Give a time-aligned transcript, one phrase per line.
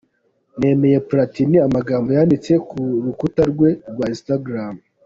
[0.59, 4.73] Nemeye Platini amagambo yanditse ku rukuta rwe rwa Instagram.